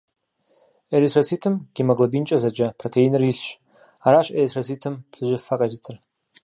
[0.95, 3.47] Эритроцитым гемоглобинкӏэ зэджэ протеиныр илъщ—
[4.07, 5.95] аращ эритроцитым плъыжьыфэ къезытыр.